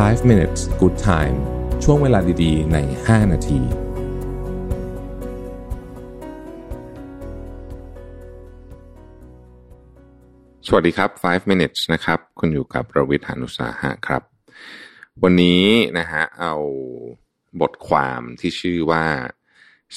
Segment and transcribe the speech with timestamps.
[0.00, 1.36] 5 minutes good time
[1.84, 3.60] ช่วงเวลาดีๆ ใน 5 นาที
[10.66, 14.22] สวัสดีครับ 5 minutes นะครับ คุณอยู่กับประวิทยานุสาหะครับ
[15.22, 15.64] วันนี้
[15.98, 16.54] นะฮะ เอา
[17.60, 19.06] บทความที่ชื่อว่า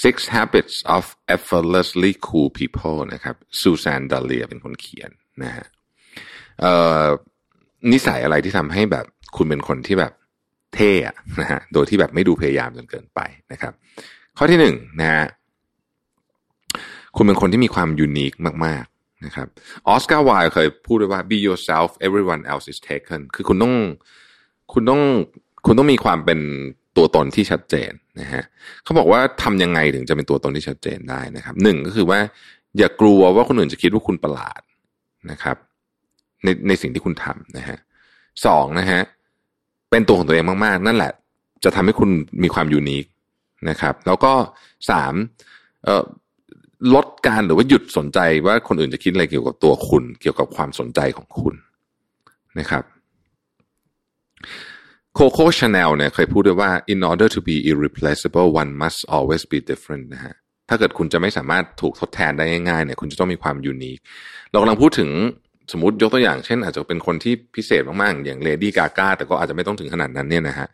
[0.03, 1.05] Six Habits of
[1.35, 5.11] Effortlessly Cool People นะครับซูซานดาเลียเป็นคนเขียน
[5.43, 5.65] นะฮะ
[7.91, 9.05] นิสัยอะไรที่ทำให้แบบ
[9.37, 10.13] คุณเป็นคนที่แบบ
[10.73, 13.19] เท่อะนะฮะโดยที่แบบไม่ดูพยายามจนเกินไป
[13.51, 13.73] นะครับ
[14.37, 15.25] ข้อที่หนึ่งนะฮะ
[17.15, 18.33] คุณเป็นคนที่มีความยูนิค
[18.65, 19.47] มากๆนะครับ
[19.87, 23.73] ออสการ์ไวล์เคยพูดไว้ว่า be yourself everyone else is taken คือคุณต้อง
[24.73, 25.01] คุณต้อง
[25.65, 26.39] คุณต้องมีความเป็น
[26.97, 27.91] ตัวตนที่ชัดเจน
[28.21, 28.43] นะฮะ
[28.83, 32.19] เขาบอกว่าทำยังไงถึงจะเป็นตัวตนที่ชัดเจนได้นะครับหนึ่งก็คือว่า
[32.77, 34.61] อย่ากลัวว่าคนอื่นจะคิดว่าคุณประหลาด
[35.31, 35.57] นะครับ
[36.43, 37.77] ในในสิ่งที่คุณทำนะฮะ
[38.45, 39.01] สองนะฮะ
[39.95, 41.13] เป็นตัวของตัวเองมากๆ นั่นแหละ
[41.63, 42.09] จะทำให้คุณ
[42.43, 43.05] มีความยูนิค
[43.69, 44.33] นะครับ แล้วก็
[44.89, 45.13] สาม
[45.85, 46.03] เอ่อ
[46.95, 51.55] ลดการหรือว่าหยุดสนใจว่าคนอื่นจะคิดอะไรเกี่ยวกับตัวคุณ เกี่ยวกับความสนใจของคุณ
[52.59, 52.83] นะครับ
[55.13, 60.33] โคโค่ชาแนลเนี่ยเคยพูดด้วยว่า in order to be irreplaceable one must always be different นะฮะ
[60.69, 63.97] ถ้าเกิดคุณจะไม่สามารถถูกทดแทนได้ง่ายๆเนี่ยคุณจะต้องมีความยูนิค
[64.51, 65.09] เรากำลังพูดถึง
[65.71, 70.67] สมมติยกตัวอย่างเช่น อาจจะเป็นคนที่พิเศษมากๆ อย่างเลดี้กาก้าแต่ก็อาจจะไม่ต้องถึงขนาดนั้นเนี่ยนะฮะ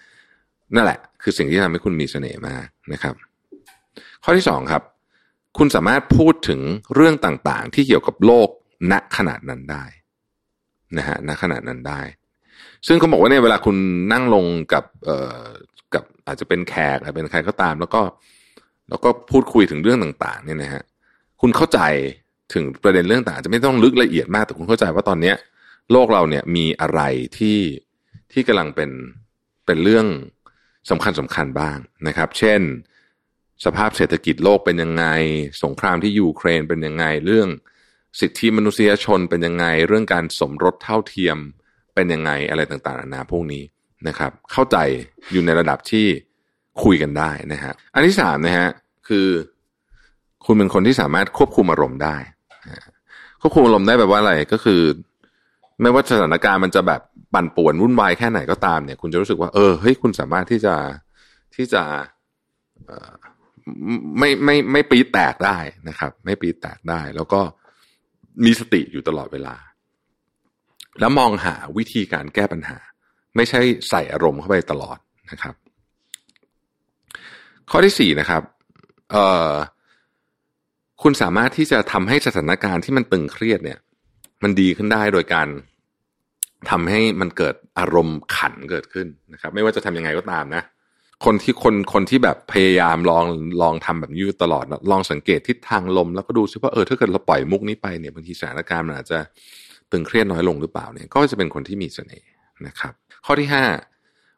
[0.75, 3.15] นั่นแหละ คือสิ่งที่ทำให้คุณมีเสน่ห์มากนะครับ
[4.23, 4.83] ข้อที่สองครับ
[5.57, 6.61] คุณสามารถพูดถึง
[6.95, 8.49] เรื่องต่างๆ ที่เกี่ยวกับโลก
[8.91, 9.85] ณขนาดนั้นได้
[10.97, 12.01] นะฮะณขนาดนั้นได้
[12.87, 13.75] ซึ่งเขาบอกว่าเนี่ยเวลาคุณ
[14.11, 15.43] นั่งลงกับเอ่อ
[15.93, 18.01] กับอาจจะเป็นแขกอาจจะเป็นใครก็ตาม แล้วก็
[18.89, 20.83] แล้วก็พูดคุยถึงเรื่องต่าง ๆ เนี่ยนะฮะ
[21.41, 21.79] คุณเข้าใจ
[22.53, 25.35] ถึงประเด็นเรื่องต่างจะไม่ต้องลึกละเอียดมากแต่คุณเข้าใจว่าตอนเนี้ย
[25.91, 27.01] โลกเราเนี่ยมีอะไร
[27.37, 27.59] ที่
[28.31, 28.91] ที่กำลังเป็น
[29.65, 30.05] เป็นเรื่อง
[30.89, 32.61] สำคัญสำคัญบ้างนะครับ เช่น
[33.65, 35.05] สภาพเศรษฐกิจโลกเป็นยังไง
[35.63, 37.47] สงครามที่ยูเครนเป็นยังไงเรื่อง
[38.19, 41.37] สิทธิมนุษยชนเป็นยังไง เรื่องการสมรสเท่าเทียม
[41.95, 43.63] เป็นยังไงอะไรต่างๆนานาพวกนี้
[44.07, 44.77] นะครับ เข้าใจ
[45.31, 46.05] อยู่ในระดับที่
[46.83, 48.69] คุยกันได้นะฮะอันที่สามนะฮะ
[49.07, 49.27] คือ
[50.45, 52.15] คุณเป็นคนที่สามารถควบคุมอารมณ์ได้
[53.41, 54.81] ควบคุมอารมณ์ได้แบบว่าอะไรก็คือ
[55.81, 57.01] ไม่ว่าสถานการณ์มันจะแบบ
[57.33, 60.75] ปั่นป่วนวุ่นวายแค่ไหนก็ตามเนี่ย คุณจะรู้สึกว่าเออเฮ้ยคุณสามารถที่จะ
[61.55, 61.83] ที่จะ
[64.19, 65.57] ไม่ไม่ไม่ปีแตกได้
[65.89, 67.41] นะครับ ไม่ปีแตกได้ แล้วก็
[68.45, 69.55] มีสติอยู่ตลอดเวลา
[70.99, 72.77] แล้วมองหาวิธีการแก้ปัญหา
[73.35, 74.97] ไม่ใช่ใส่อารมณ์เข้าไปตลอด
[75.31, 75.55] นะครับ
[77.71, 78.41] ข้อที่สี่นะครับ
[79.11, 79.53] เอ่อ
[81.01, 83.79] คุณสามารถที่จะทำให้สถานการณ์ที่มันตึงเครียดเนี่ย
[84.43, 85.47] มันดีขึ้นได้โดยการ
[86.69, 90.63] ทำให้มันเกิดอารมณ์ขันเกิดขึ้นนะครับ ไม่ว่าจะทำยังไงก็ตามนะ
[91.25, 93.25] คนที่คนคนที่แบบพยายามลอง
[93.61, 99.19] ลองทำแบบนี้ตลอดลองสังเกตทิศทางลม แล้วก็ดูซิว่าเออถ้าเกิดเราปล่อยมุกนี้ไปเนี่ยบางทีสถานการณ์มันอาจจะ
[99.91, 102.29] ตึงเครียดน้อยลงหรือเปล่าเนี่ย ก็จะเป็นคนที่มีเสน่ห์
[102.67, 102.93] นะครับ
[103.25, 103.65] ข้อที่ห้า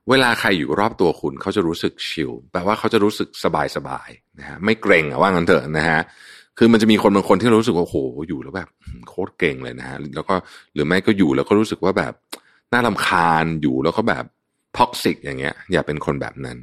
[0.10, 4.10] เวลาใครอยู่รอบตัวคุณเขาจะรู้สึกชิลแปลว่าเขาจะรู้สึกสบายสบาย
[4.40, 6.00] นะฮะไม่เกรงอะว่างั้นเถอะนะฮะ
[6.58, 7.98] คือมันจะมีคนบางคนที่รู้สึกว่าโห
[8.28, 8.70] อยู่แล้วแบบ
[9.10, 10.36] โคตรเก่งเลยนะฮะแล้วก็
[10.74, 12.14] หรือไม่ก็อยู่แล้วก็รู้สึกว่าแบบ
[12.74, 14.26] น่าลำคาญอยู่แล้วก็แบบ
[14.78, 16.58] toxic อย่างเงี้ย อย่าเป็นคนแบบนั้น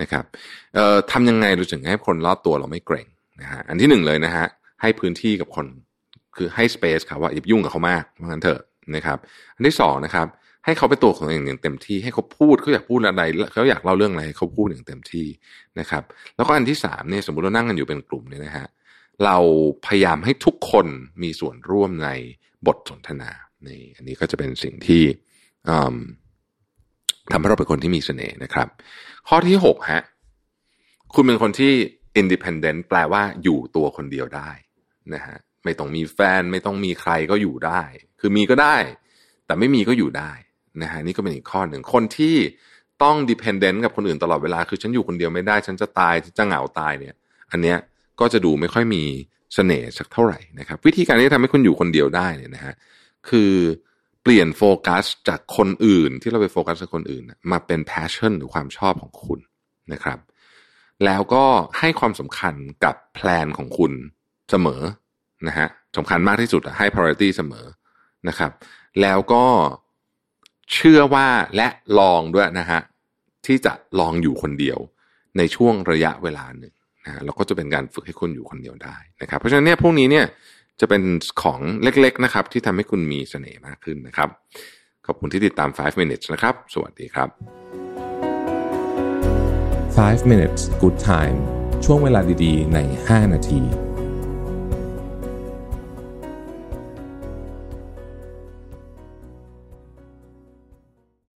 [0.00, 0.24] นะครับ
[0.74, 3.06] เอ่อทำยังไงรู้สึกให้คนรอบตัวเราไม่เกร็ง
[3.40, 4.46] นะฮะอันที่หนึ่งเลยนะฮะ
[4.82, 5.66] ให้พื้นที่กับคน
[6.36, 8.60] คือให้ space ครับว่าอย่ายุ่งกับเขามากเพราะงั้นเถอะ
[8.94, 9.18] นะครับ
[9.56, 10.26] อันที่สองนะครับ
[10.64, 13.22] ให้เขาเป็นตัวของเองอย่างเต็มที่ให้เขาพูดเขาอยากพูดอะไร
[13.52, 15.26] เขาอยากเล่าเรื่องอะไรเขาพูดอย่างเต็มที่
[15.80, 16.02] นะครับ
[16.36, 18.66] แล้วก็อันที่สามเนี่ยสมมติเรานั่งกันอยู่เป็นกลุ่มเนี่ยนะฮะ
[19.24, 19.36] เรา
[19.86, 20.86] พยายามให้ทุกคน
[21.22, 22.10] มีส่วนร่วมใน
[22.66, 23.30] บทสนทนา
[23.66, 25.02] นี่อันนี้ก็จะเป็นสิ่งที่
[27.30, 28.68] ทำให้เราเป็นคนที่มีเสน่ห์นะครับ
[29.28, 30.02] ข้อที่หกฮะ
[31.14, 31.72] คุณเป็นคนที่
[32.20, 34.50] independent แปลว่าอยู่ตัวคนเดียวได้
[35.14, 37.82] นะฮะไม่ต้องมีแฟนไม่ต้องมีใครก็อยู่ได้
[38.20, 38.76] คือมีก็ได้
[39.46, 40.32] แต่ไม่มีก็อยู่ได้
[40.82, 42.36] นะฮะนี่ก็เป็นอีกข้อหนึ่งคนที่
[43.02, 47.14] ต้อง dependent กับคนอื่นตลอดเวลา คือฉันอยู่คนเดียวไม่ได้ ฉันจะตายฉันจะเหงาตายเนี่ย
[47.52, 47.78] อันเนี้ย
[48.20, 49.02] ก็จะดูไม่ค่อยมี
[49.54, 52.74] เสน่ห์สักเท่าไหร่นะครับ วิธีการที่ทำให้คุณอยู่คนเดียวได้เนี่ยนะฮะ
[53.28, 53.52] คือ
[54.22, 59.40] เปลี่ยนโฟกัสจากคนอื่นที่เราไปโฟกัสกับคนอื่น มาเป็น passion หรือความชอบของคุณ
[59.92, 60.18] นะครับ
[61.04, 61.44] แล้วก็
[61.78, 62.54] ให้ความสำคัญ
[62.84, 63.92] กับแพลนของคุณ
[64.50, 64.82] เสมอ
[65.46, 67.66] นะฮะสำคัญมากที่สุดให้ priority เสมอ
[68.28, 68.52] นะครับ
[69.00, 69.44] แล้วก็
[70.72, 71.68] เชื่อว่าและ
[71.98, 72.80] ลองด้วยนะฮะ
[73.46, 74.78] ที่จะลองอยู่คนเดียว
[75.36, 76.72] ในช่วงระยะเวลาหนึ่ง
[77.24, 80.24] เราก็จะเป็นการฝึกให้คุณอยู่คนเดียวได้นะครับ เพราะฉะนั้นเนี่ยพวกนี้เนี่ย
[80.80, 81.02] จะเป็น
[81.42, 84.28] ของเล็กๆนะครับ ที่ทำให้คุณมีเสน่ห์มากขึ้นนะครับ
[85.06, 87.28] ขอบคุณที่ติดตาม 5 minutes นะครับ สวัสดีครับ
[89.98, 91.38] 5 minutes good time
[91.84, 92.78] ช่วงเวลาดีๆ ใน
[93.08, 93.87] 5 นาที